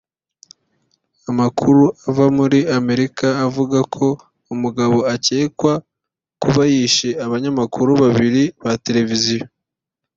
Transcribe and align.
Amakuru 1.29 1.83
ava 2.07 2.25
muri 2.37 2.59
Amerika 2.79 3.25
aravuga 3.39 3.77
ko 3.95 4.07
umugabo 4.53 4.95
ukekwa 5.15 5.73
kuba 6.41 6.61
yishe 6.73 7.09
abanyamakuru 7.25 7.91
babiri 8.01 8.43
ba 8.63 8.71
televiziyo 8.85 9.45